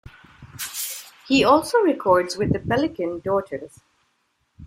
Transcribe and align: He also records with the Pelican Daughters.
He 1.27 1.43
also 1.43 1.77
records 1.79 2.35
with 2.35 2.53
the 2.53 2.59
Pelican 2.59 3.19
Daughters. 3.19 3.81